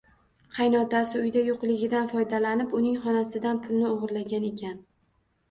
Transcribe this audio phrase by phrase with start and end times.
[0.53, 4.83] Qaynotasi uyda yo`qligidan foydalanib, uning xonasidan pulni o`g`rilagan ekan